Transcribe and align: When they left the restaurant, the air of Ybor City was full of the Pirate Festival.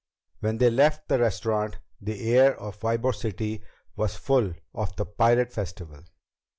When 0.39 0.57
they 0.57 0.71
left 0.71 1.07
the 1.09 1.19
restaurant, 1.19 1.77
the 2.01 2.33
air 2.33 2.59
of 2.59 2.79
Ybor 2.79 3.13
City 3.13 3.61
was 3.95 4.15
full 4.15 4.55
of 4.73 4.95
the 4.95 5.05
Pirate 5.05 5.53
Festival. 5.53 5.99